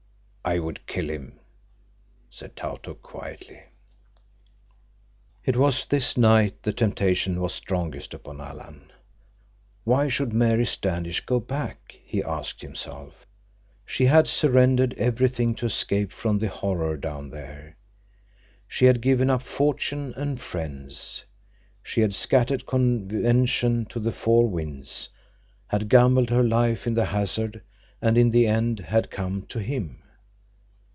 [0.43, 1.39] "I would kill him,"
[2.27, 3.61] said Tautuk quietly.
[5.45, 8.91] It was this night the temptation was strongest upon Alan.
[9.83, 13.27] Why should Mary Standish go back, he asked himself.
[13.85, 17.77] She had surrendered everything to escape from the horror down there.
[18.67, 21.23] She had given up fortune and friends.
[21.83, 25.09] She had scattered convention to the four winds,
[25.67, 27.61] had gambled her life in the hazard,
[28.01, 29.99] and in the end had come to him!